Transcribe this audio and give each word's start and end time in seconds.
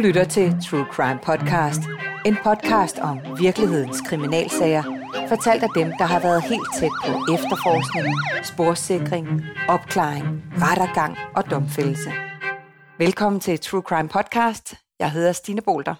lytter 0.00 0.24
til 0.24 0.56
True 0.70 0.86
Crime 0.92 1.18
Podcast. 1.22 1.80
En 2.26 2.36
podcast 2.44 2.98
om 2.98 3.18
virkelighedens 3.38 4.00
kriminalsager, 4.00 4.82
fortalt 5.28 5.62
af 5.62 5.68
dem, 5.74 5.92
der 5.98 6.04
har 6.04 6.20
været 6.20 6.42
helt 6.42 6.68
tæt 6.78 6.90
på 7.06 7.34
efterforskning, 7.34 8.06
sporsikring, 8.44 9.26
opklaring, 9.68 10.26
rettergang 10.52 11.16
og 11.36 11.50
domfældelse. 11.50 12.10
Velkommen 12.98 13.40
til 13.40 13.60
True 13.60 13.82
Crime 13.82 14.08
Podcast. 14.08 14.74
Jeg 14.98 15.10
hedder 15.10 15.32
Stine 15.32 15.60
Bolter. 15.62 15.94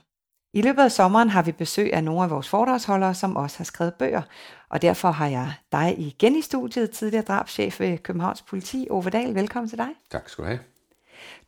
I 0.55 0.63
løbet 0.63 0.83
af 0.83 0.93
sommeren 0.93 1.31
har 1.31 1.43
vi 1.43 1.53
besøg 1.53 1.95
af 1.95 2.05
nogle 2.05 2.23
af 2.23 2.31
vores 2.31 2.49
foredragsholdere, 2.49 3.15
som 3.15 3.37
også 3.37 3.59
har 3.59 3.65
skrevet 3.65 3.95
bøger, 3.95 4.23
og 4.71 4.83
derfor 4.83 5.11
har 5.11 5.27
jeg 5.27 5.53
dig 5.73 5.99
igen 5.99 6.37
i 6.37 6.43
studiet, 6.43 6.91
tidligere 6.91 7.25
drabschef 7.25 7.81
ved 7.81 7.99
Københavns 7.99 8.43
Politi, 8.43 8.87
Ove 8.91 9.11
Dahl. 9.11 9.35
Velkommen 9.35 9.69
til 9.69 9.79
dig. 9.79 9.89
Tak 10.11 10.29
skal 10.29 10.45
du 10.45 10.49
have. 10.49 10.70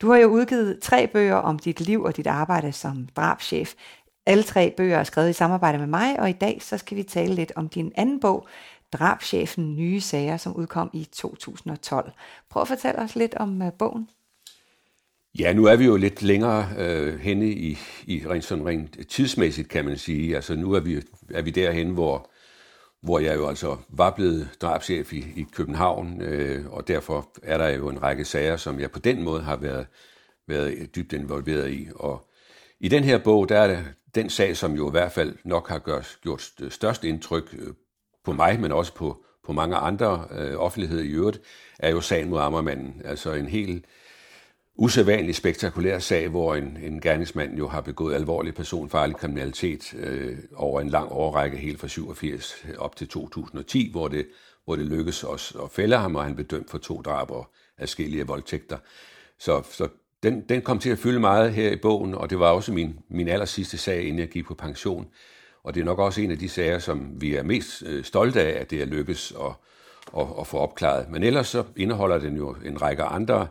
Du 0.01 0.11
har 0.11 0.19
jo 0.19 0.29
udgivet 0.29 0.79
tre 0.83 1.07
bøger 1.07 1.35
om 1.35 1.59
dit 1.59 1.81
liv 1.81 2.03
og 2.03 2.17
dit 2.17 2.27
arbejde 2.27 2.73
som 2.73 3.09
drabschef. 3.17 3.75
Alle 4.27 4.43
tre 4.43 4.75
bøger 4.77 4.99
er 4.99 5.05
skrevet 5.05 5.31
i 5.31 5.33
samarbejde 5.33 5.79
med 5.79 5.87
mig, 5.87 6.21
og 6.21 6.31
i 6.31 6.33
dag 6.33 6.59
så 6.63 6.79
skal 6.79 6.97
vi 6.97 7.03
tale 7.03 7.35
lidt 7.35 7.53
om 7.57 7.69
din 7.69 7.93
anden 7.97 8.21
bog, 8.21 8.49
Drabschefen 8.93 9.77
Nye 9.77 10.01
Sager, 10.01 10.37
som 10.37 10.57
udkom 10.57 10.91
i 10.93 11.09
2012. 11.13 12.13
Prøv 12.51 12.63
at 12.63 12.69
fortælle 12.69 12.99
os 13.01 13.17
lidt 13.17 13.35
om 13.35 13.63
uh, 13.63 13.73
bogen. 13.79 14.09
Ja, 15.39 15.53
nu 15.53 15.65
er 15.65 15.77
vi 15.77 15.85
jo 15.85 15.97
lidt 15.97 16.23
længere 16.23 16.69
øh, 16.79 17.21
henne 17.21 17.49
i, 17.49 17.79
i 18.07 18.23
rent, 18.27 18.45
sådan 18.45 18.67
rent 18.67 19.09
tidsmæssigt, 19.09 19.69
kan 19.69 19.85
man 19.85 19.99
sige. 19.99 20.37
Altså 20.37 20.57
nu 20.57 20.73
er 20.73 20.81
vi, 20.81 21.03
er 21.31 21.43
vi 21.43 21.51
derhen, 21.51 21.91
hvor, 21.91 22.31
hvor 23.03 23.19
jeg 23.19 23.37
jo 23.37 23.49
altså 23.49 23.77
var 23.89 24.11
blevet 24.11 24.49
drabschef 24.61 25.13
i, 25.13 25.25
i 25.37 25.47
København, 25.53 26.23
øh, 26.23 26.73
og 26.73 26.89
derfor 26.89 27.29
er 27.43 27.59
der 27.59 27.69
jo 27.69 27.89
en 27.89 28.03
række 28.03 28.25
sager, 28.25 28.57
som 28.57 28.81
jeg 28.81 28.91
på 28.91 28.99
den 28.99 29.23
måde 29.23 29.43
har 29.43 29.57
været, 29.57 29.87
været 30.49 30.97
dybt 30.97 31.13
involveret 31.13 31.71
i. 31.71 31.89
Og 31.95 32.29
i 32.81 32.89
den 32.89 33.05
her 33.05 33.19
bog, 33.19 33.49
der 33.49 33.59
er 33.59 33.67
det 33.67 33.85
den 34.15 34.31
sag, 34.31 34.57
som 34.57 34.75
jo 34.75 34.89
i 34.89 34.91
hvert 34.91 35.13
fald 35.13 35.37
nok 35.45 35.69
har 35.69 35.79
gjort, 35.79 36.19
gjort 36.23 36.53
størst 36.69 37.05
indtryk 37.05 37.55
øh, 37.59 37.75
på 38.25 38.33
mig, 38.33 38.61
men 38.61 38.73
også 38.73 38.95
på, 38.95 39.25
på 39.45 39.53
mange 39.53 39.77
andre 39.77 40.25
øh, 40.31 40.57
offentligheder 40.57 41.03
i 41.03 41.11
øvrigt, 41.11 41.41
er 41.79 41.91
jo 41.91 42.01
sagen 42.01 42.31
mod 42.31 42.41
Ammermanden. 42.41 43.03
Altså 43.05 43.33
en 43.33 43.49
helt 43.49 43.85
usædvanlig 44.77 45.35
spektakulær 45.35 45.99
sag, 45.99 46.29
hvor 46.29 46.55
en, 46.55 46.79
en 46.83 47.01
gerningsmand 47.01 47.59
jo 47.59 47.69
har 47.69 47.81
begået 47.81 48.15
alvorlig 48.15 48.55
personfarlig 48.55 49.17
kriminalitet 49.17 49.95
øh, 49.95 50.39
over 50.55 50.81
en 50.81 50.89
lang 50.89 51.13
årrække, 51.13 51.57
helt 51.57 51.81
fra 51.81 51.89
87 51.89 52.65
op 52.79 52.97
til 52.97 53.09
2010, 53.09 53.91
hvor 53.91 54.09
det, 54.09 54.27
hvor 54.65 54.77
det 54.77 54.85
lykkedes 54.85 55.25
os 55.25 55.57
at 55.63 55.71
fælde 55.71 55.97
ham, 55.97 56.17
og 56.17 56.25
han 56.25 56.35
blev 56.35 56.47
dømt 56.47 56.71
for 56.71 56.79
to 56.79 57.03
drab 57.03 57.31
og 57.31 57.51
adskillige 57.79 58.27
voldtægter. 58.27 58.79
Så, 59.39 59.63
så 59.71 59.89
den, 60.23 60.41
den 60.49 60.63
kom 60.63 60.79
til 60.79 60.91
at 60.91 60.99
fylde 60.99 61.21
meget 61.21 61.53
her 61.53 61.71
i 61.71 61.77
bogen, 61.77 62.15
og 62.15 62.31
det 62.31 62.39
var 62.39 62.51
også 62.51 62.73
min, 62.73 62.99
min 63.09 63.29
aller 63.29 63.47
sidste 63.47 63.79
sag, 63.79 64.03
inden 64.03 64.19
jeg 64.19 64.29
gik 64.29 64.45
på 64.45 64.55
pension. 64.55 65.07
Og 65.65 65.75
det 65.75 65.81
er 65.81 65.85
nok 65.85 65.99
også 65.99 66.21
en 66.21 66.31
af 66.31 66.39
de 66.39 66.49
sager, 66.49 66.79
som 66.79 67.21
vi 67.21 67.35
er 67.35 67.43
mest 67.43 67.83
øh, 67.87 68.05
stolte 68.05 68.43
af, 68.43 68.61
at 68.61 68.71
det 68.71 68.83
er 68.83 68.87
lykkes 68.87 69.33
at, 69.41 69.53
at, 70.21 70.27
at 70.41 70.47
få 70.47 70.59
opklaret. 70.59 71.09
Men 71.11 71.23
ellers 71.23 71.49
så 71.49 71.65
indeholder 71.77 72.19
den 72.19 72.37
jo 72.37 72.57
en 72.65 72.83
række 72.83 73.03
andre 73.03 73.47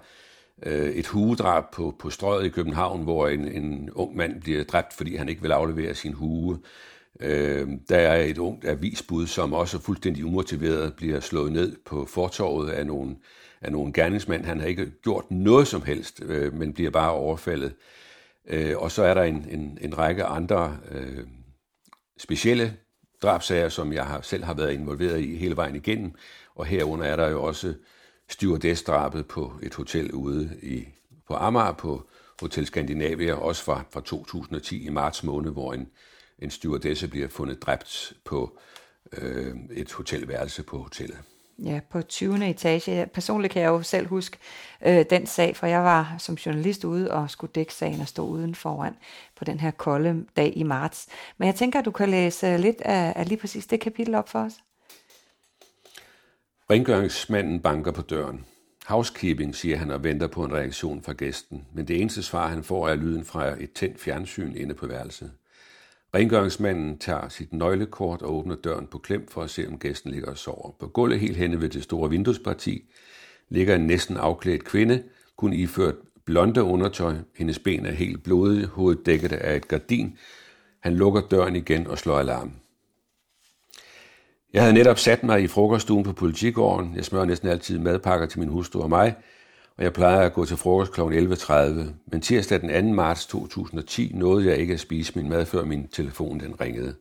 øh, 0.65 0.89
et 0.89 1.07
hugedrab 1.07 1.63
på, 1.73 1.95
på 1.99 2.09
strøget 2.09 2.45
i 2.45 2.49
København, 2.49 3.03
hvor 3.03 3.27
en, 3.27 3.47
en 3.47 3.89
ung 3.91 4.15
mand 4.15 4.41
bliver 4.41 4.63
dræbt, 4.63 4.93
fordi 4.93 5.15
han 5.15 5.29
ikke 5.29 5.41
vil 5.41 5.51
aflevere 5.51 5.95
sin 5.95 6.13
hue. 6.13 6.59
Øh, 7.19 7.67
der 7.89 7.97
er 7.97 8.23
et 8.23 8.37
ungt 8.37 8.65
avisbud, 8.65 9.27
som 9.27 9.53
også 9.53 9.79
fuldstændig 9.79 10.25
umotiveret 10.25 10.93
bliver 10.93 11.19
slået 11.19 11.51
ned 11.51 11.77
på 11.85 12.05
fortorvet 12.05 12.69
af 12.69 12.85
nogle, 12.85 13.15
af 13.61 13.71
nogle 13.71 13.93
gerningsmænd. 13.93 14.45
Han 14.45 14.59
har 14.59 14.67
ikke 14.67 14.91
gjort 15.03 15.31
noget 15.31 15.67
som 15.67 15.81
helst, 15.81 16.21
øh, 16.25 16.53
men 16.53 16.73
bliver 16.73 16.91
bare 16.91 17.11
overfaldet. 17.11 17.73
Øh, 18.47 18.77
og 18.77 18.91
så 18.91 19.03
er 19.03 19.13
der 19.13 19.23
en, 19.23 19.47
en, 19.51 19.77
en 19.81 19.97
række 19.97 20.23
andre 20.23 20.77
øh, 20.91 21.23
specielle 22.17 22.73
drabsager, 23.21 23.69
som 23.69 23.94
jeg 23.94 24.05
har, 24.05 24.21
selv 24.21 24.44
har 24.44 24.53
været 24.53 24.73
involveret 24.73 25.19
i 25.19 25.35
hele 25.35 25.55
vejen 25.55 25.75
igennem. 25.75 26.11
Og 26.55 26.66
herunder 26.66 27.05
er 27.05 27.16
der 27.16 27.29
jo 27.29 27.44
også 27.44 27.73
stewardess-drabet 28.31 29.25
på 29.25 29.53
et 29.64 29.75
hotel 29.75 30.12
ude 30.12 30.58
i, 30.62 30.88
på 31.28 31.34
Amager 31.36 31.72
på 31.72 32.08
Hotel 32.42 32.66
Skandinavia, 32.66 33.34
også 33.34 33.64
fra, 33.64 33.84
fra 33.92 34.02
2010 34.02 34.86
i 34.86 34.90
marts 34.90 35.24
måned, 35.24 35.52
hvor 35.52 35.74
en, 35.74 35.88
en 36.40 36.52
stewardesse 36.52 37.08
bliver 37.08 37.28
fundet 37.28 37.62
dræbt 37.62 38.14
på 38.25 38.59
øh, 39.18 39.56
et 39.72 39.92
hotelværelse 39.92 40.64
på 40.64 40.78
hotellet. 40.78 41.18
Ja, 41.64 41.80
på 41.90 42.02
20. 42.02 42.50
etage. 42.50 43.06
Personligt 43.06 43.53
kan 43.53 43.62
jeg 43.62 43.68
jo 43.68 43.81
selv 43.81 44.08
huske 44.08 44.38
øh, 44.86 45.06
den 45.09 45.25
sag, 45.25 45.56
for 45.56 45.68
jeg 45.68 45.84
var 45.84 46.16
som 46.18 46.36
journalist 46.36 46.84
ude 46.84 47.12
og 47.12 47.30
skulle 47.30 47.52
dække 47.56 47.74
sagen 47.74 48.02
og 48.02 48.08
stå 48.08 48.25
uden 48.25 48.56
foran 48.56 48.94
på 49.36 49.46
den 49.46 49.59
her 49.59 49.72
kolde 49.72 50.25
dag 50.38 50.53
i 50.56 50.63
marts. 50.63 51.08
Men 51.38 51.46
jeg 51.46 51.56
tænker, 51.56 51.80
at 51.80 51.86
du 51.86 51.92
kan 51.92 52.09
læse 52.09 52.58
lidt 52.58 52.81
af, 52.81 53.13
af 53.16 53.28
lige 53.28 53.40
præcis 53.40 53.68
det 53.68 53.80
kapitel 53.80 54.16
op 54.16 54.30
for 54.30 54.40
os. 54.40 54.53
Rengøringsmanden 56.71 57.59
banker 57.59 57.91
på 57.91 58.01
døren. 58.01 58.45
Housekeeping, 58.85 59.55
siger 59.55 59.77
han 59.77 59.91
og 59.91 60.03
venter 60.03 60.27
på 60.27 60.43
en 60.43 60.53
reaktion 60.53 61.03
fra 61.03 61.13
gæsten, 61.13 61.65
men 61.73 61.87
det 61.87 62.01
eneste 62.01 62.23
svar, 62.23 62.47
han 62.47 62.63
får, 62.63 62.87
er 62.89 62.95
lyden 62.95 63.25
fra 63.25 63.63
et 63.63 63.71
tændt 63.71 63.99
fjernsyn 63.99 64.55
inde 64.55 64.73
på 64.73 64.87
værelset. 64.87 65.31
Rengøringsmanden 66.15 66.97
tager 66.97 67.29
sit 67.29 67.53
nøglekort 67.53 68.21
og 68.21 68.35
åbner 68.35 68.55
døren 68.55 68.87
på 68.87 68.97
klem 68.97 69.27
for 69.27 69.41
at 69.41 69.49
se, 69.49 69.67
om 69.67 69.79
gæsten 69.79 70.11
ligger 70.11 70.29
og 70.29 70.37
sover. 70.37 70.71
På 70.79 70.87
gulvet 70.87 71.19
helt 71.19 71.37
henne 71.37 71.61
ved 71.61 71.69
det 71.69 71.83
store 71.83 72.09
vinduesparti 72.09 72.83
ligger 73.49 73.75
en 73.75 73.88
næsten 73.88 74.17
afklædt 74.17 74.63
kvinde, 74.63 75.03
kun 75.38 75.53
iført 75.53 75.95
blonde 76.25 76.63
undertøj. 76.63 77.15
Hendes 77.35 77.59
ben 77.59 77.85
er 77.85 77.91
helt 77.91 78.23
blodige, 78.23 78.65
hovedet 78.65 79.05
dækket 79.05 79.33
af 79.33 79.55
et 79.55 79.67
gardin. 79.67 80.17
Han 80.79 80.95
lukker 80.95 81.21
døren 81.21 81.55
igen 81.55 81.88
og 81.88 81.97
slår 81.97 82.19
alarm. 82.19 82.60
Jeg 84.53 84.62
havde 84.62 84.73
netop 84.73 85.00
sat 85.00 85.23
mig 85.23 85.41
i 85.41 85.47
frokoststuen 85.47 86.03
på 86.03 86.13
politigården. 86.13 86.95
Jeg 86.95 87.06
smører 87.06 87.25
næsten 87.25 87.50
altid 87.50 87.79
madpakker 87.79 88.28
til 88.28 88.39
min 88.39 88.50
hustru 88.50 88.81
og 88.81 88.89
mig, 88.89 89.16
og 89.78 89.84
jeg 89.84 89.94
plejer 89.94 90.19
at 90.19 90.34
gå 90.34 90.45
til 90.45 90.57
frokost 90.57 90.94
kl. 90.94 91.01
11.30. 91.01 91.53
Men 92.12 92.22
tirsdag 92.22 92.62
den 92.62 92.88
2. 92.89 92.94
marts 92.94 93.25
2010 93.25 94.12
nåede 94.16 94.47
jeg 94.47 94.57
ikke 94.57 94.73
at 94.73 94.79
spise 94.79 95.13
min 95.16 95.29
mad, 95.29 95.45
før 95.45 95.66
min 95.66 95.88
telefon 95.88 96.39
den 96.39 96.62
ringede. 96.62 96.95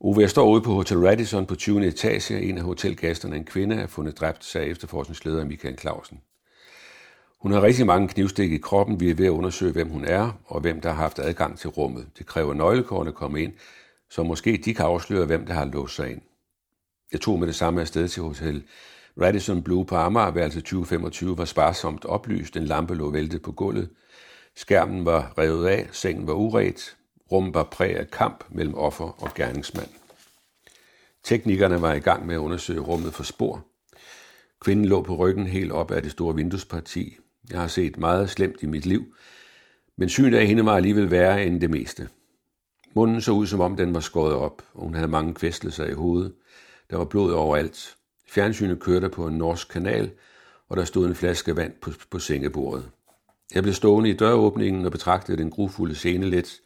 Ove, 0.00 0.20
jeg 0.20 0.30
står 0.30 0.50
ude 0.50 0.60
på 0.60 0.72
Hotel 0.72 0.98
Radisson 0.98 1.46
på 1.46 1.54
20. 1.54 1.86
etage. 1.86 2.42
En 2.42 2.58
af 2.58 2.64
hotelgæsterne, 2.64 3.36
en 3.36 3.44
kvinde, 3.44 3.76
er 3.76 3.86
fundet 3.86 4.20
dræbt, 4.20 4.44
sagde 4.44 4.66
efterforskningsleder 4.66 5.44
Michael 5.44 5.78
Clausen. 5.78 6.20
Hun 7.40 7.52
har 7.52 7.62
rigtig 7.62 7.86
mange 7.86 8.08
knivstik 8.08 8.52
i 8.52 8.58
kroppen. 8.58 9.00
Vi 9.00 9.10
er 9.10 9.14
ved 9.14 9.26
at 9.26 9.30
undersøge, 9.30 9.72
hvem 9.72 9.88
hun 9.88 10.04
er, 10.04 10.40
og 10.44 10.60
hvem 10.60 10.80
der 10.80 10.88
har 10.88 11.02
haft 11.02 11.18
adgang 11.18 11.58
til 11.58 11.70
rummet. 11.70 12.06
Det 12.18 12.26
kræver 12.26 12.54
nøglekort 12.54 13.08
at 13.08 13.14
komme 13.14 13.42
ind, 13.42 13.52
så 14.10 14.22
måske 14.22 14.62
de 14.64 14.74
kan 14.74 14.84
afsløre, 14.84 15.26
hvem 15.26 15.46
der 15.46 15.54
har 15.54 15.64
låst 15.64 15.94
sig 15.94 16.10
ind. 16.10 16.20
Jeg 17.12 17.20
tog 17.20 17.38
med 17.38 17.46
det 17.46 17.54
samme 17.54 17.80
afsted 17.80 18.08
til 18.08 18.22
hotel 18.22 18.62
Radisson 19.20 19.62
Blue 19.62 19.84
på 19.84 19.96
Amager, 19.96 20.30
værelse 20.30 20.60
2025 20.60 21.38
var 21.38 21.44
sparsomt 21.44 22.04
oplyst, 22.04 22.56
en 22.56 22.64
lampe 22.64 22.94
lå 22.94 23.10
væltet 23.10 23.42
på 23.42 23.52
gulvet, 23.52 23.90
skærmen 24.56 25.04
var 25.04 25.38
revet 25.38 25.66
af, 25.66 25.88
sengen 25.92 26.26
var 26.26 26.32
uret, 26.32 26.96
rummet 27.32 27.54
var 27.54 27.62
præg 27.62 27.96
af 27.96 28.10
kamp 28.10 28.44
mellem 28.50 28.74
offer 28.74 29.22
og 29.22 29.34
gerningsmand. 29.34 29.88
Teknikerne 31.24 31.82
var 31.82 31.92
i 31.94 31.98
gang 31.98 32.26
med 32.26 32.34
at 32.34 32.38
undersøge 32.38 32.80
rummet 32.80 33.14
for 33.14 33.22
spor. 33.22 33.64
Kvinden 34.60 34.84
lå 34.84 35.02
på 35.02 35.16
ryggen 35.16 35.46
helt 35.46 35.72
op 35.72 35.90
af 35.90 36.02
det 36.02 36.12
store 36.12 36.34
vinduesparti. 36.34 37.16
Jeg 37.50 37.60
har 37.60 37.68
set 37.68 37.98
meget 37.98 38.30
slemt 38.30 38.62
i 38.62 38.66
mit 38.66 38.86
liv, 38.86 39.14
men 39.96 40.08
synet 40.08 40.38
af 40.38 40.46
hende 40.46 40.66
var 40.66 40.76
alligevel 40.76 41.10
værre 41.10 41.46
end 41.46 41.60
det 41.60 41.70
meste. 41.70 42.08
Munden 42.94 43.20
så 43.20 43.32
ud, 43.32 43.46
som 43.46 43.60
om 43.60 43.76
den 43.76 43.94
var 43.94 44.00
skåret 44.00 44.34
op, 44.34 44.62
og 44.74 44.82
hun 44.82 44.94
havde 44.94 45.08
mange 45.08 45.34
kvæstelser 45.34 45.86
i 45.86 45.92
hovedet. 45.92 46.32
Der 46.90 46.96
var 46.96 47.04
blod 47.04 47.32
overalt. 47.32 47.96
Fjernsynet 48.28 48.80
kørte 48.80 49.08
på 49.08 49.26
en 49.26 49.38
norsk 49.38 49.68
kanal, 49.68 50.10
og 50.68 50.76
der 50.76 50.84
stod 50.84 51.06
en 51.06 51.14
flaske 51.14 51.56
vand 51.56 51.72
på, 51.80 51.90
på 52.10 52.18
sengebordet. 52.18 52.90
Jeg 53.54 53.62
blev 53.62 53.74
stående 53.74 54.10
i 54.10 54.12
døråbningen 54.12 54.84
og 54.84 54.92
betragtede 54.92 55.38
den 55.38 55.50
grufulde 55.50 55.94
scene 55.94 56.26
lidt. 56.26 56.60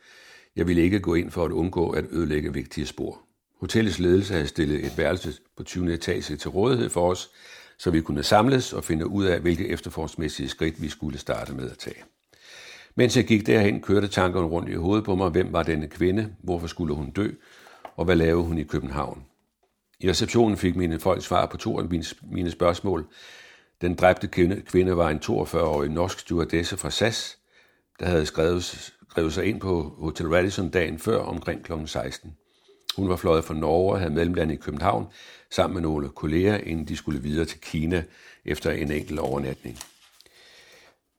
Jeg 0.56 0.68
ville 0.68 0.82
ikke 0.82 1.00
gå 1.00 1.14
ind 1.14 1.30
for 1.30 1.44
at 1.44 1.52
undgå 1.52 1.90
at 1.90 2.04
ødelægge 2.10 2.52
vigtige 2.52 2.86
spor. 2.86 3.20
Hotellets 3.60 3.98
ledelse 3.98 4.32
havde 4.34 4.46
stillet 4.46 4.84
et 4.86 4.98
værelse 4.98 5.32
på 5.56 5.62
20. 5.62 5.94
etage 5.94 6.36
til 6.36 6.50
rådighed 6.50 6.88
for 6.88 7.10
os, 7.10 7.30
så 7.78 7.90
vi 7.90 8.00
kunne 8.00 8.22
samles 8.22 8.72
og 8.72 8.84
finde 8.84 9.06
ud 9.06 9.24
af, 9.24 9.40
hvilke 9.40 9.68
efterforskningsmæssige 9.68 10.48
skridt 10.48 10.82
vi 10.82 10.88
skulle 10.88 11.18
starte 11.18 11.54
med 11.54 11.70
at 11.70 11.78
tage. 11.78 12.02
Mens 12.94 13.16
jeg 13.16 13.24
gik 13.24 13.46
derhen, 13.46 13.80
kørte 13.80 14.08
tankerne 14.08 14.46
rundt 14.46 14.68
i 14.68 14.74
hovedet 14.74 15.04
på 15.04 15.14
mig, 15.14 15.30
hvem 15.30 15.52
var 15.52 15.62
denne 15.62 15.88
kvinde, 15.88 16.34
hvorfor 16.42 16.66
skulle 16.66 16.94
hun 16.94 17.10
dø, 17.10 17.30
og 17.96 18.04
hvad 18.04 18.16
lavede 18.16 18.44
hun 18.44 18.58
i 18.58 18.62
København. 18.62 19.24
I 20.02 20.10
receptionen 20.10 20.56
fik 20.56 20.76
mine 20.76 21.00
folk 21.00 21.24
svar 21.24 21.46
på 21.46 21.56
to 21.56 21.78
af 21.78 21.84
mine 22.22 22.50
spørgsmål. 22.50 23.06
Den 23.80 23.94
dræbte 23.94 24.26
kvinde 24.66 24.96
var 24.96 25.10
en 25.10 25.20
42-årig 25.24 25.90
norsk 25.90 26.18
stewardesse 26.18 26.76
fra 26.76 26.90
SAS, 26.90 27.38
der 28.00 28.06
havde 28.06 28.26
skrevet, 28.26 28.92
skrevet 29.10 29.32
sig 29.32 29.44
ind 29.44 29.60
på 29.60 29.94
Hotel 29.98 30.28
Radisson 30.28 30.68
dagen 30.68 30.98
før 30.98 31.18
omkring 31.18 31.64
kl. 31.64 31.72
16. 31.86 32.36
Hun 32.96 33.08
var 33.08 33.16
fløjet 33.16 33.44
fra 33.44 33.54
Norge 33.54 33.92
og 33.92 33.98
havde 33.98 34.14
mellemlandet 34.14 34.54
i 34.54 34.58
København 34.58 35.06
sammen 35.50 35.74
med 35.74 35.82
nogle 35.82 36.08
kolleger, 36.08 36.56
inden 36.56 36.88
de 36.88 36.96
skulle 36.96 37.22
videre 37.22 37.44
til 37.44 37.60
Kina 37.60 38.04
efter 38.44 38.70
en 38.70 38.92
enkelt 38.92 39.18
overnatning. 39.18 39.78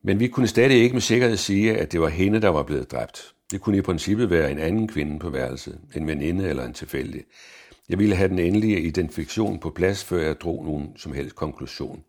Men 0.03 0.19
vi 0.19 0.27
kunne 0.27 0.47
stadig 0.47 0.77
ikke 0.77 0.93
med 0.93 1.01
sikkerhed 1.01 1.37
sige, 1.37 1.77
at 1.77 1.91
det 1.91 2.01
var 2.01 2.09
hende, 2.09 2.41
der 2.41 2.49
var 2.49 2.63
blevet 2.63 2.91
dræbt. 2.91 3.33
Det 3.51 3.61
kunne 3.61 3.77
i 3.77 3.81
princippet 3.81 4.29
være 4.29 4.51
en 4.51 4.59
anden 4.59 4.87
kvinde 4.87 5.19
på 5.19 5.29
værelset, 5.29 5.79
en 5.95 6.07
veninde 6.07 6.49
eller 6.49 6.65
en 6.65 6.73
tilfældig. 6.73 7.23
Jeg 7.89 7.99
ville 7.99 8.15
have 8.15 8.29
den 8.29 8.39
endelige 8.39 8.81
identifikation 8.81 9.59
på 9.59 9.69
plads, 9.69 10.03
før 10.03 10.21
jeg 10.21 10.41
drog 10.41 10.65
nogen 10.65 10.97
som 10.97 11.13
helst 11.13 11.35
konklusion. 11.35 12.03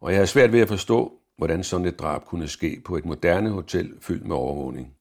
Og 0.00 0.12
jeg 0.12 0.18
har 0.18 0.26
svært 0.26 0.52
ved 0.52 0.60
at 0.60 0.68
forstå, 0.68 1.12
hvordan 1.36 1.64
sådan 1.64 1.86
et 1.86 1.98
drab 1.98 2.24
kunne 2.24 2.48
ske 2.48 2.82
på 2.84 2.96
et 2.96 3.04
moderne 3.04 3.50
hotel 3.50 3.92
fyldt 4.00 4.26
med 4.26 4.36
overvågning. 4.36 4.94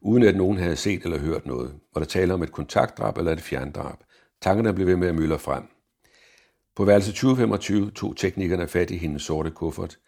Uden 0.00 0.22
at 0.22 0.36
nogen 0.36 0.58
havde 0.58 0.76
set 0.76 1.02
eller 1.02 1.18
hørt 1.18 1.46
noget. 1.46 1.74
Var 1.94 2.00
der 2.00 2.06
tale 2.06 2.34
om 2.34 2.42
et 2.42 2.52
kontaktdrab 2.52 3.18
eller 3.18 3.32
et 3.32 3.40
fjerndrab? 3.40 3.98
Tankerne 4.42 4.74
blev 4.74 4.86
ved 4.86 4.96
med 4.96 5.08
at 5.08 5.14
mølle 5.14 5.38
frem. 5.38 5.62
På 6.76 6.84
værelse 6.84 7.12
2025 7.12 7.90
tog 7.90 8.16
teknikerne 8.16 8.68
fat 8.68 8.90
i 8.90 8.96
hendes 8.96 9.22
sorte 9.22 9.50
kuffert, 9.50 9.98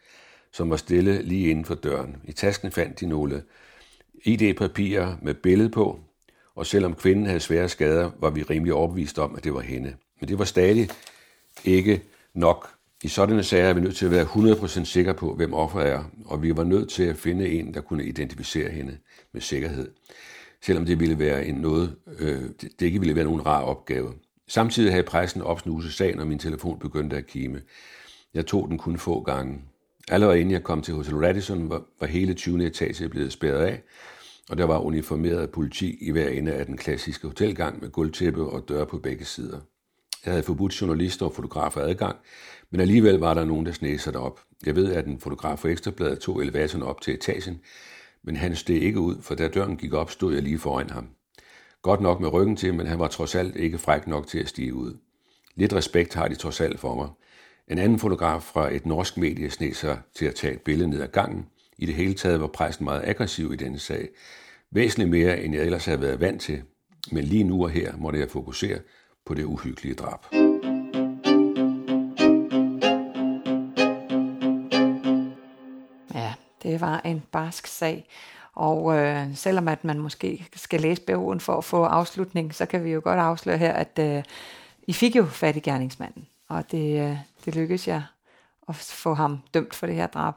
som 0.53 0.71
var 0.71 0.77
stille 0.77 1.23
lige 1.23 1.51
inden 1.51 1.65
for 1.65 1.75
døren. 1.75 2.17
I 2.25 2.33
tasken 2.33 2.71
fandt 2.71 3.01
de 3.01 3.07
nogle 3.07 3.43
ID-papirer 4.25 5.17
med 5.23 5.35
billede 5.35 5.71
på, 5.71 6.01
og 6.61 6.67
selvom 6.67 6.95
kvinden 6.95 7.27
havde 7.27 7.41
svære 7.41 7.69
skader, 7.69 8.11
var 8.19 8.31
vi 8.31 8.43
rimelig 8.43 8.75
overbevist 8.75 9.19
om, 9.19 9.35
at 9.37 9.45
det 9.45 9.55
var 9.55 9.61
hende. 9.61 9.95
Men 10.21 10.29
det 10.29 10.39
var 10.39 10.45
stadig 10.45 10.89
ikke 11.65 12.03
nok. 12.35 12.69
I 13.03 13.09
sådanne 13.09 13.43
sager 13.43 13.69
er 13.69 13.73
vi 13.73 13.81
nødt 13.81 13.97
til 13.97 14.05
at 14.05 14.11
være 14.11 14.25
100% 14.25 14.85
sikre 14.85 15.15
på, 15.15 15.35
hvem 15.35 15.55
offeret 15.55 15.89
er, 15.89 16.05
og 16.25 16.43
vi 16.43 16.57
var 16.57 16.65
nødt 16.65 16.91
til 16.91 17.03
at 17.03 17.17
finde 17.17 17.49
en, 17.49 17.75
der 17.75 17.81
kunne 17.81 18.05
identificere 18.05 18.71
hende 18.71 18.99
med 19.33 19.41
sikkerhed. 19.41 19.91
Selvom 20.63 20.87
det 20.87 21.01
ville 21.01 21.19
være 21.19 21.47
en 21.47 21.55
noget, 21.55 21.97
øh, 22.19 22.43
det 22.61 22.87
ikke 22.87 22.99
ville 22.99 23.15
være 23.15 23.25
nogen 23.25 23.47
rar 23.47 23.63
opgave. 23.63 24.15
Samtidig 24.49 24.93
havde 24.93 25.03
pressen 25.03 25.43
opsnuset 25.43 25.93
sagen, 25.93 26.21
og 26.21 26.27
min 26.27 26.39
telefon 26.39 26.79
begyndte 26.79 27.17
at 27.17 27.27
kime. 27.27 27.63
Jeg 28.35 28.47
tog 28.47 28.69
den 28.69 28.79
kun 28.79 28.99
få 28.99 29.23
gange. 29.23 29.61
Allerede 30.09 30.41
inden 30.41 30.53
jeg 30.53 30.63
kom 30.63 30.83
til 30.83 30.95
Hotel 30.95 31.17
Radisson, 31.17 31.71
var, 31.71 31.83
var 32.01 32.07
hele 32.07 32.35
20. 32.35 32.67
etage 32.67 33.09
blevet 33.09 33.33
spærret 33.33 33.65
af, 33.65 33.83
og 34.51 34.59
der 34.59 34.65
var 34.65 34.79
uniformeret 34.79 35.51
politi 35.51 35.99
i 36.01 36.11
hver 36.11 36.29
ende 36.29 36.53
af 36.53 36.67
den 36.67 36.77
klassiske 36.77 37.27
hotelgang 37.27 37.81
med 37.81 37.91
gulvtæppe 37.91 38.43
og 38.43 38.69
døre 38.69 38.87
på 38.87 38.99
begge 38.99 39.25
sider. 39.25 39.61
Jeg 40.25 40.33
havde 40.33 40.43
forbudt 40.43 40.81
journalister 40.81 41.27
og 41.27 41.35
fotografer 41.35 41.81
adgang, 41.81 42.17
men 42.71 42.81
alligevel 42.81 43.15
var 43.15 43.35
der 43.35 43.45
nogen, 43.45 43.67
der 43.67 43.73
sneg 43.73 44.01
sig 44.01 44.13
derop. 44.13 44.41
Jeg 44.67 44.77
ved, 44.77 44.93
at 44.93 45.07
en 45.07 45.21
fotograf 45.21 45.59
for 45.59 45.69
Ekstrabladet 45.69 46.19
tog 46.19 46.43
elevatoren 46.43 46.83
op 46.83 47.01
til 47.01 47.15
etagen, 47.15 47.61
men 48.23 48.37
han 48.37 48.57
steg 48.57 48.83
ikke 48.83 49.01
ud, 49.01 49.17
for 49.23 49.35
da 49.35 49.49
døren 49.49 49.77
gik 49.77 49.93
op, 49.93 50.11
stod 50.11 50.35
jeg 50.35 50.43
lige 50.43 50.59
foran 50.59 50.91
ham. 50.91 51.09
Godt 51.83 52.01
nok 52.01 52.21
med 52.21 52.33
ryggen 52.33 52.57
til, 52.57 52.75
men 52.75 52.87
han 52.87 52.99
var 52.99 53.09
trods 53.09 53.35
alt 53.35 53.57
ikke 53.57 53.79
fræk 53.79 54.07
nok 54.07 54.27
til 54.27 54.39
at 54.39 54.49
stige 54.49 54.75
ud. 54.75 54.97
Lidt 55.57 55.73
respekt 55.73 56.15
har 56.15 56.29
de 56.29 56.35
trods 56.35 56.61
alt 56.61 56.81
for 56.81 56.95
mig. 56.95 57.09
En 57.69 57.79
anden 57.79 57.99
fotograf 57.99 58.43
fra 58.43 58.75
et 58.75 58.87
norsk 58.87 59.17
medie 59.17 59.51
sneg 59.51 59.77
sig 59.77 59.99
til 60.15 60.27
at 60.27 60.35
tage 60.35 60.55
et 60.55 60.61
billede 60.61 60.91
ned 60.91 61.01
ad 61.01 61.09
gangen. 61.09 61.47
I 61.81 61.87
det 61.87 61.95
hele 61.95 62.15
taget 62.15 62.41
var 62.41 62.47
præsten 62.47 62.85
meget 62.85 63.03
aggressiv 63.05 63.53
i 63.53 63.57
denne 63.57 63.79
sag. 63.79 64.09
Væsentligt 64.71 65.11
mere, 65.11 65.43
end 65.43 65.55
jeg 65.55 65.65
ellers 65.65 65.85
havde 65.85 66.01
været 66.01 66.21
vant 66.21 66.43
til. 66.43 66.63
Men 67.13 67.25
lige 67.25 67.45
nu 67.45 67.65
og 67.65 67.71
her 67.71 67.97
måtte 67.97 68.19
jeg 68.19 68.31
fokusere 68.31 68.79
på 69.27 69.35
det 69.35 69.45
uhyggelige 69.45 69.95
drab. 69.95 70.27
Ja, 76.15 76.35
det 76.63 76.81
var 76.81 77.01
en 77.05 77.23
barsk 77.33 77.67
sag. 77.67 78.09
Og 78.55 78.97
øh, 78.97 79.37
selvom 79.37 79.69
at 79.69 79.85
man 79.85 79.99
måske 79.99 80.49
skal 80.57 80.81
læse 80.81 81.03
BO'en 81.11 81.39
for 81.39 81.57
at 81.57 81.65
få 81.65 81.85
afslutning, 81.85 82.55
så 82.55 82.67
kan 82.67 82.85
vi 82.85 82.91
jo 82.91 83.01
godt 83.05 83.19
afsløre 83.19 83.59
her, 83.59 83.73
at 83.73 83.99
øh, 83.99 84.23
I 84.83 84.93
fik 84.93 85.17
jo 85.17 85.25
fat 85.25 85.57
i 85.57 85.61
gerningsmanden. 85.61 86.27
Og 86.49 86.71
det, 86.71 87.11
øh, 87.11 87.17
det 87.45 87.57
lykkedes 87.57 87.89
jeg 87.89 88.03
at 88.69 88.75
få 88.75 89.15
ham 89.15 89.39
dømt 89.55 89.75
for 89.75 89.87
det 89.87 89.95
her 89.95 90.07
drab. 90.07 90.35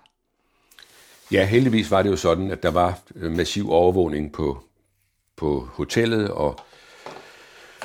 Ja, 1.34 1.46
heldigvis 1.46 1.92
var 1.92 2.02
det 2.02 2.10
jo 2.10 2.16
sådan, 2.16 2.52
at 2.52 2.64
der 2.64 2.72
var 2.72 3.00
øh, 3.16 3.32
massiv 3.32 3.72
overvågning 3.72 4.32
på, 4.34 4.64
på 5.36 5.70
hotellet, 5.74 6.30
og 6.30 6.60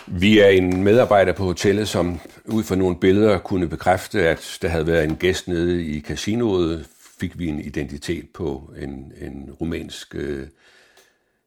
vi 0.07 0.39
er 0.39 0.49
en 0.49 0.85
medarbejder 0.85 1.33
på 1.33 1.45
hotellet, 1.45 1.89
som 1.89 2.21
ud 2.45 2.63
fra 2.63 2.75
nogle 2.75 2.97
billeder 3.01 3.39
kunne 3.39 3.69
bekræfte, 3.69 4.29
at 4.29 4.59
der 4.63 4.69
havde 4.69 4.87
været 4.87 5.05
en 5.05 5.17
gæst 5.17 5.49
nede 5.49 5.85
i 5.85 6.01
casinoet, 6.01 6.87
fik 7.21 7.39
vi 7.39 7.49
en 7.49 7.61
identitet 7.61 8.29
på 8.35 8.73
en, 8.79 9.13
en 9.21 9.51
rumænsk 9.61 10.15
øh, 10.15 10.47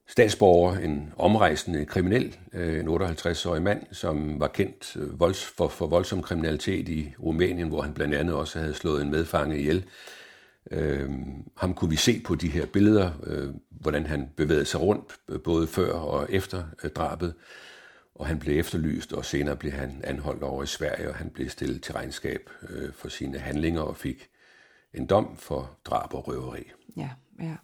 statsborger, 0.07 0.77
en 0.77 1.13
omrejsende 1.18 1.86
kriminel, 1.86 2.36
øh, 2.54 2.80
en 2.80 2.88
58-årig 2.88 3.62
mand, 3.62 3.83
som 3.92 4.39
var 4.39 4.47
kendt 4.47 4.95
øh, 4.95 5.19
volds, 5.19 5.45
for, 5.45 5.68
for 5.68 5.88
voldsom 5.88 6.21
kriminalitet 6.21 6.89
i 6.89 7.13
Rumænien, 7.24 7.68
hvor 7.68 7.81
han 7.81 7.94
blandt 7.94 8.15
andet 8.15 8.36
også 8.36 8.59
havde 8.59 8.74
slået 8.74 9.01
en 9.01 9.12
medfange 9.12 9.59
ihjel. 9.59 9.77
Øh, 9.77 10.20
Øhm, 10.71 11.51
ham 11.57 11.73
kunne 11.73 11.89
vi 11.89 11.95
se 11.95 12.21
på 12.25 12.35
de 12.35 12.49
her 12.49 12.65
billeder, 12.65 13.11
øh, 13.23 13.53
hvordan 13.69 14.05
han 14.05 14.29
bevægede 14.37 14.65
sig 14.65 14.81
rundt, 14.81 15.15
øh, 15.29 15.41
både 15.41 15.67
før 15.67 15.93
og 15.93 16.27
efter 16.29 16.63
øh, 16.83 16.91
drabet. 16.91 17.33
Og 18.15 18.27
han 18.27 18.39
blev 18.39 18.59
efterlyst, 18.59 19.13
og 19.13 19.25
senere 19.25 19.55
blev 19.55 19.71
han 19.71 20.01
anholdt 20.03 20.43
over 20.43 20.63
i 20.63 20.67
Sverige, 20.67 21.09
og 21.09 21.15
han 21.15 21.29
blev 21.29 21.49
stillet 21.49 21.83
til 21.83 21.93
regnskab 21.93 22.49
øh, 22.69 22.93
for 22.93 23.09
sine 23.09 23.39
handlinger 23.39 23.81
og 23.81 23.97
fik 23.97 24.29
en 24.93 25.05
dom 25.05 25.37
for 25.37 25.77
drab 25.85 26.13
og 26.13 26.27
røveri. 26.27 26.71
Ja, 26.97 27.09
ja. 27.41 27.55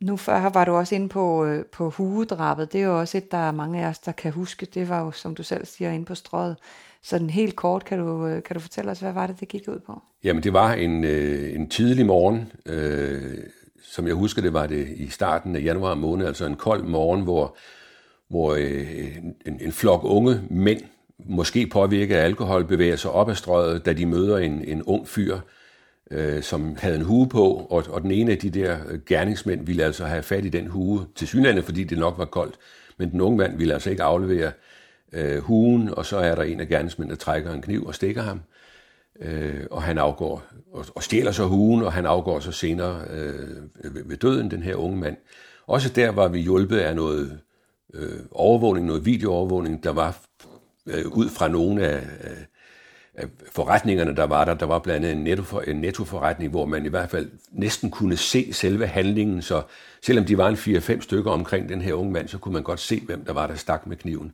Nu 0.00 0.16
før 0.16 0.48
var 0.48 0.64
du 0.64 0.72
også 0.72 0.94
inde 0.94 1.08
på, 1.08 1.44
øh, 1.44 1.64
på 1.64 1.90
hugedrabet. 1.90 2.72
Det 2.72 2.80
er 2.80 2.84
jo 2.84 3.00
også 3.00 3.18
et, 3.18 3.32
der 3.32 3.38
er 3.38 3.52
mange 3.52 3.84
af 3.84 3.88
os, 3.88 3.98
der 3.98 4.12
kan 4.12 4.32
huske. 4.32 4.66
Det 4.66 4.88
var 4.88 5.00
jo, 5.00 5.10
som 5.10 5.34
du 5.34 5.42
selv 5.42 5.66
siger, 5.66 5.90
inde 5.90 6.04
på 6.04 6.14
strøget. 6.14 6.56
Sådan 7.04 7.30
helt 7.30 7.56
kort, 7.56 7.84
kan 7.84 7.98
du, 7.98 8.26
øh, 8.26 8.42
kan 8.42 8.54
du 8.54 8.60
fortælle 8.60 8.90
os, 8.90 9.00
hvad 9.00 9.12
var 9.12 9.26
det, 9.26 9.40
det 9.40 9.48
gik 9.48 9.68
ud 9.68 9.78
på? 9.86 10.02
Jamen, 10.24 10.42
det 10.42 10.52
var 10.52 10.72
en, 10.72 11.04
øh, 11.04 11.54
en 11.54 11.68
tidlig 11.68 12.06
morgen. 12.06 12.52
Øh, 12.66 13.38
som 13.82 14.06
jeg 14.06 14.14
husker 14.14 14.42
det, 14.42 14.52
var 14.52 14.66
det 14.66 14.88
i 14.96 15.08
starten 15.08 15.56
af 15.56 15.62
januar 15.62 15.94
måned, 15.94 16.26
altså 16.26 16.46
en 16.46 16.56
kold 16.56 16.82
morgen, 16.82 17.22
hvor, 17.22 17.56
hvor 18.28 18.54
øh, 18.54 19.16
en, 19.46 19.60
en 19.60 19.72
flok 19.72 20.00
unge 20.04 20.40
mænd, 20.50 20.80
måske 21.18 21.66
påvirket 21.66 22.14
af 22.14 22.24
alkohol, 22.24 22.64
bevæger 22.64 22.96
sig 22.96 23.10
op 23.10 23.30
ad 23.30 23.34
strøget, 23.34 23.86
da 23.86 23.92
de 23.92 24.06
møder 24.06 24.38
en, 24.38 24.64
en 24.64 24.82
ung 24.82 25.08
fyr, 25.08 25.38
øh, 26.10 26.42
som 26.42 26.76
havde 26.78 26.96
en 26.96 27.04
hue 27.04 27.28
på, 27.28 27.66
og, 27.70 27.84
og 27.88 28.02
den 28.02 28.10
ene 28.10 28.32
af 28.32 28.38
de 28.38 28.50
der 28.50 28.78
øh, 28.88 29.00
gerningsmænd 29.06 29.66
ville 29.66 29.84
altså 29.84 30.04
have 30.04 30.22
fat 30.22 30.44
i 30.44 30.48
den 30.48 30.66
hue, 30.66 31.06
til 31.14 31.28
synlande, 31.28 31.62
fordi 31.62 31.84
det 31.84 31.98
nok 31.98 32.18
var 32.18 32.24
koldt, 32.24 32.54
men 32.98 33.10
den 33.10 33.20
unge 33.20 33.38
mand 33.38 33.58
ville 33.58 33.74
altså 33.74 33.90
ikke 33.90 34.02
aflevere 34.02 34.52
øh, 35.14 35.38
huen, 35.38 35.94
og 35.94 36.06
så 36.06 36.16
er 36.16 36.34
der 36.34 36.42
en 36.42 36.60
af 36.60 36.68
gerningsmændene, 36.68 37.16
der 37.16 37.24
trækker 37.24 37.52
en 37.52 37.62
kniv 37.62 37.86
og 37.86 37.94
stikker 37.94 38.22
ham, 38.22 38.40
øh, 39.20 39.66
og 39.70 39.82
han 39.82 39.98
afgår, 39.98 40.42
og, 40.72 40.86
og 40.94 41.02
stjæler 41.02 41.32
så 41.32 41.44
huen, 41.44 41.82
og 41.82 41.92
han 41.92 42.06
afgår 42.06 42.40
så 42.40 42.52
senere 42.52 43.04
øh, 43.10 43.94
ved, 43.94 44.04
ved 44.04 44.16
døden, 44.16 44.50
den 44.50 44.62
her 44.62 44.74
unge 44.74 44.96
mand. 44.96 45.16
Også 45.66 45.88
der 45.88 46.10
var 46.10 46.28
vi 46.28 46.40
hjulpet 46.40 46.78
af 46.78 46.96
noget 46.96 47.40
øh, 47.94 48.20
overvågning, 48.30 48.86
noget 48.86 49.06
videoovervågning, 49.06 49.84
der 49.84 49.90
var 49.90 50.18
øh, 50.86 51.06
ud 51.06 51.28
fra 51.28 51.48
nogle 51.48 51.86
af, 51.86 52.02
af 53.14 53.26
forretningerne, 53.52 54.16
der 54.16 54.24
var 54.24 54.44
der. 54.44 54.54
Der 54.54 54.66
var 54.66 54.78
blandt 54.78 55.06
andet 55.06 55.18
en, 55.18 55.24
netto, 55.24 55.60
en 55.60 55.76
nettoforretning, 55.76 56.50
hvor 56.50 56.66
man 56.66 56.86
i 56.86 56.88
hvert 56.88 57.10
fald 57.10 57.30
næsten 57.52 57.90
kunne 57.90 58.16
se 58.16 58.52
selve 58.52 58.86
handlingen, 58.86 59.42
så 59.42 59.62
selvom 60.02 60.24
de 60.24 60.38
var 60.38 60.48
en 60.48 60.54
4-5 60.54 61.00
stykker 61.00 61.30
omkring 61.30 61.68
den 61.68 61.80
her 61.80 61.94
unge 61.94 62.12
mand, 62.12 62.28
så 62.28 62.38
kunne 62.38 62.52
man 62.52 62.62
godt 62.62 62.80
se, 62.80 63.00
hvem 63.00 63.24
der 63.24 63.32
var, 63.32 63.46
der 63.46 63.54
stak 63.54 63.86
med 63.86 63.96
kniven. 63.96 64.32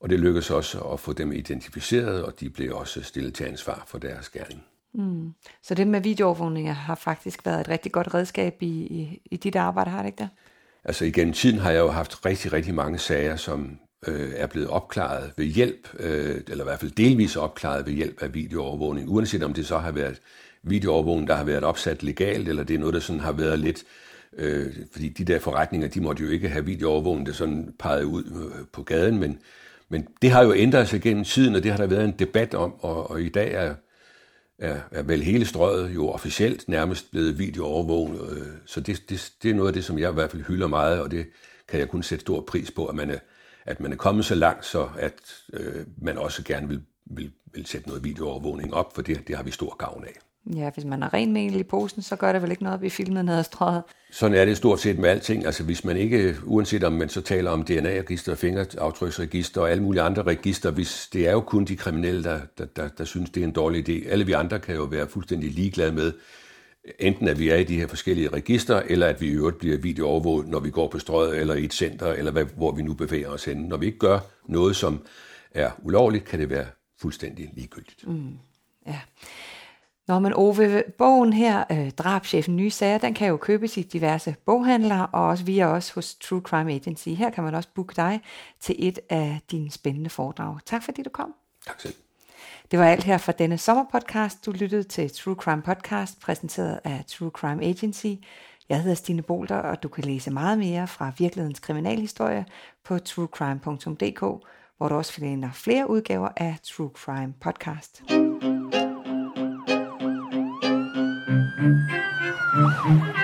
Og 0.00 0.10
det 0.10 0.20
lykkedes 0.20 0.50
også 0.50 0.80
at 0.80 1.00
få 1.00 1.12
dem 1.12 1.32
identificeret, 1.32 2.24
og 2.24 2.40
de 2.40 2.50
blev 2.50 2.76
også 2.76 3.02
stillet 3.02 3.34
til 3.34 3.44
ansvar 3.44 3.84
for 3.86 3.98
deres 3.98 4.28
gerning. 4.28 4.64
Mm. 4.94 5.32
Så 5.62 5.74
det 5.74 5.86
med 5.86 6.00
videoovervågning 6.00 6.74
har 6.74 6.94
faktisk 6.94 7.46
været 7.46 7.60
et 7.60 7.68
rigtig 7.68 7.92
godt 7.92 8.14
redskab 8.14 8.56
i, 8.60 8.66
i, 8.66 9.22
i 9.24 9.36
dit 9.36 9.56
arbejde, 9.56 9.90
har 9.90 10.02
det 10.02 10.06
ikke 10.06 10.18
det? 10.18 10.28
Altså 10.84 11.04
igennem 11.04 11.32
tiden 11.32 11.58
har 11.58 11.70
jeg 11.70 11.80
jo 11.80 11.90
haft 11.90 12.26
rigtig, 12.26 12.52
rigtig 12.52 12.74
mange 12.74 12.98
sager, 12.98 13.36
som 13.36 13.78
øh, 14.06 14.30
er 14.36 14.46
blevet 14.46 14.68
opklaret 14.68 15.32
ved 15.36 15.44
hjælp, 15.44 15.88
øh, 15.98 16.40
eller 16.48 16.64
i 16.64 16.68
hvert 16.68 16.80
fald 16.80 16.90
delvis 16.90 17.36
opklaret 17.36 17.86
ved 17.86 17.92
hjælp 17.92 18.22
af 18.22 18.34
videoovervågning, 18.34 19.10
uanset 19.10 19.42
om 19.42 19.54
det 19.54 19.66
så 19.66 19.78
har 19.78 19.92
været 19.92 20.20
videoovervågning, 20.62 21.28
der 21.28 21.34
har 21.34 21.44
været 21.44 21.64
opsat 21.64 22.02
legalt, 22.02 22.48
eller 22.48 22.62
det 22.62 22.74
er 22.74 22.78
noget, 22.78 22.94
der 22.94 23.00
sådan 23.00 23.20
har 23.20 23.32
været 23.32 23.58
lidt, 23.58 23.84
øh, 24.32 24.76
fordi 24.92 25.08
de 25.08 25.24
der 25.24 25.38
forretninger, 25.38 25.88
de 25.88 26.00
måtte 26.00 26.24
jo 26.24 26.30
ikke 26.30 26.48
have 26.48 26.64
videoovervågning, 26.64 27.26
der 27.26 27.32
sådan 27.32 27.74
pegede 27.78 28.06
ud 28.06 28.24
øh, 28.24 28.66
på 28.72 28.82
gaden, 28.82 29.18
men, 29.18 29.38
men 29.88 30.06
det 30.22 30.30
har 30.30 30.44
jo 30.44 30.54
ændret 30.54 30.88
sig 30.88 31.00
gennem 31.00 31.24
tiden, 31.24 31.54
og 31.54 31.62
det 31.62 31.70
har 31.70 31.78
der 31.78 31.86
været 31.86 32.04
en 32.04 32.14
debat 32.18 32.54
om, 32.54 32.74
og, 32.80 33.10
og 33.10 33.22
i 33.22 33.28
dag 33.28 33.52
er, 33.52 33.74
er, 34.58 34.80
er 34.90 35.02
vel 35.02 35.22
hele 35.22 35.44
strøget 35.44 35.94
jo 35.94 36.08
officielt 36.08 36.68
nærmest 36.68 37.10
blevet 37.10 37.38
videoovervågnet, 37.38 38.30
øh, 38.30 38.46
så 38.66 38.80
det, 38.80 39.02
det, 39.08 39.32
det 39.42 39.50
er 39.50 39.54
noget 39.54 39.68
af 39.68 39.74
det, 39.74 39.84
som 39.84 39.98
jeg 39.98 40.10
i 40.10 40.14
hvert 40.14 40.30
fald 40.30 40.44
hylder 40.44 40.66
meget, 40.66 41.00
og 41.00 41.10
det 41.10 41.26
kan 41.68 41.80
jeg 41.80 41.88
kun 41.88 42.02
sætte 42.02 42.20
stor 42.20 42.40
pris 42.40 42.70
på, 42.70 42.86
at 42.86 42.94
man 42.94 43.10
er, 43.10 43.18
at 43.66 43.80
man 43.80 43.92
er 43.92 43.96
kommet 43.96 44.24
så 44.24 44.34
langt, 44.34 44.64
så 44.64 44.88
at 44.98 45.14
øh, 45.52 45.86
man 46.02 46.18
også 46.18 46.44
gerne 46.44 46.68
vil, 46.68 46.82
vil, 47.06 47.32
vil 47.54 47.66
sætte 47.66 47.88
noget 47.88 48.04
videoovervågning 48.04 48.74
op, 48.74 48.94
for 48.94 49.02
det, 49.02 49.28
det 49.28 49.36
har 49.36 49.42
vi 49.42 49.50
stor 49.50 49.76
gavn 49.76 50.04
af. 50.04 50.27
Ja, 50.56 50.70
hvis 50.70 50.84
man 50.84 51.02
har 51.02 51.14
ren 51.14 51.32
mel 51.32 51.60
i 51.60 51.62
posen, 51.62 52.02
så 52.02 52.16
gør 52.16 52.32
det 52.32 52.42
vel 52.42 52.50
ikke 52.50 52.62
noget 52.62 52.74
at 52.74 52.80
blive 52.80 52.90
filmet 52.90 53.24
ned 53.24 53.38
ad 53.38 53.44
strøget. 53.44 53.82
Sådan 54.10 54.36
er 54.36 54.44
det 54.44 54.56
stort 54.56 54.80
set 54.80 54.98
med 54.98 55.08
alting. 55.08 55.46
Altså 55.46 55.64
hvis 55.64 55.84
man 55.84 55.96
ikke, 55.96 56.36
uanset 56.44 56.84
om 56.84 56.92
man 56.92 57.08
så 57.08 57.20
taler 57.20 57.50
om 57.50 57.64
DNA-register, 57.64 58.34
fingeraftryksregister 58.34 59.60
og 59.60 59.70
alle 59.70 59.82
mulige 59.82 60.02
andre 60.02 60.22
register, 60.22 60.70
hvis 60.70 61.08
det 61.12 61.28
er 61.28 61.32
jo 61.32 61.40
kun 61.40 61.64
de 61.64 61.76
kriminelle, 61.76 62.24
der, 62.24 62.40
der, 62.58 62.64
der, 62.64 62.88
der 62.88 63.04
synes, 63.04 63.30
det 63.30 63.40
er 63.40 63.44
en 63.44 63.52
dårlig 63.52 63.88
idé. 63.88 64.08
Alle 64.08 64.26
vi 64.26 64.32
andre 64.32 64.58
kan 64.58 64.74
jo 64.74 64.82
være 64.82 65.08
fuldstændig 65.08 65.50
ligeglade 65.50 65.92
med, 65.92 66.12
enten 66.98 67.28
at 67.28 67.38
vi 67.38 67.48
er 67.48 67.56
i 67.56 67.64
de 67.64 67.78
her 67.78 67.86
forskellige 67.86 68.28
register, 68.28 68.82
eller 68.86 69.06
at 69.06 69.20
vi 69.20 69.26
i 69.26 69.32
øvrigt 69.32 69.58
bliver 69.58 69.78
videoovervåget, 69.78 70.48
når 70.48 70.60
vi 70.60 70.70
går 70.70 70.88
på 70.88 70.98
strøget 70.98 71.38
eller 71.38 71.54
i 71.54 71.64
et 71.64 71.74
center, 71.74 72.06
eller 72.06 72.30
hvad, 72.30 72.44
hvor 72.44 72.72
vi 72.72 72.82
nu 72.82 72.94
bevæger 72.94 73.28
os 73.28 73.44
hen. 73.44 73.56
Når 73.56 73.76
vi 73.76 73.86
ikke 73.86 73.98
gør 73.98 74.18
noget, 74.46 74.76
som 74.76 75.06
er 75.50 75.70
ulovligt, 75.82 76.24
kan 76.24 76.40
det 76.40 76.50
være 76.50 76.66
fuldstændig 77.00 77.50
ligegyldigt. 77.54 78.08
Mm, 78.08 78.38
ja. 78.86 79.00
Når 80.08 80.18
man 80.18 80.32
Ove, 80.36 80.82
bogen 80.98 81.32
her, 81.32 81.64
øh, 81.70 81.90
Drabschefen 81.90 82.56
Nye 82.56 82.70
Sager, 82.70 82.98
den 82.98 83.14
kan 83.14 83.28
jo 83.28 83.36
købes 83.36 83.76
i 83.76 83.82
diverse 83.82 84.36
boghandlere, 84.46 85.06
og 85.06 85.26
også 85.26 85.44
via 85.44 85.66
os 85.66 85.90
hos 85.90 86.14
True 86.14 86.40
Crime 86.40 86.72
Agency. 86.72 87.08
Her 87.08 87.30
kan 87.30 87.44
man 87.44 87.54
også 87.54 87.68
booke 87.74 87.94
dig 87.96 88.20
til 88.60 88.76
et 88.78 88.98
af 89.10 89.40
dine 89.50 89.70
spændende 89.70 90.10
foredrag. 90.10 90.58
Tak 90.66 90.82
fordi 90.82 91.02
du 91.02 91.10
kom. 91.10 91.34
Tak 91.66 91.80
selv. 91.80 91.94
Det 92.70 92.78
var 92.78 92.84
alt 92.84 93.04
her 93.04 93.18
for 93.18 93.32
denne 93.32 93.58
sommerpodcast. 93.58 94.46
Du 94.46 94.52
lyttede 94.52 94.82
til 94.82 95.10
True 95.10 95.34
Crime 95.34 95.62
Podcast, 95.62 96.20
præsenteret 96.20 96.80
af 96.84 97.04
True 97.08 97.30
Crime 97.30 97.64
Agency. 97.64 98.14
Jeg 98.68 98.82
hedder 98.82 98.94
Stine 98.94 99.22
Bolter, 99.22 99.56
og 99.56 99.82
du 99.82 99.88
kan 99.88 100.04
læse 100.04 100.30
meget 100.30 100.58
mere 100.58 100.86
fra 100.86 101.12
virkelighedens 101.18 101.60
kriminalhistorie 101.60 102.44
på 102.84 102.98
truecrime.dk, 102.98 104.20
hvor 104.76 104.88
du 104.88 104.94
også 104.94 105.12
finder 105.12 105.50
flere 105.52 105.90
udgaver 105.90 106.28
af 106.36 106.56
True 106.62 106.90
Crime 106.94 107.34
Podcast. 107.40 108.02
Música 111.58 113.17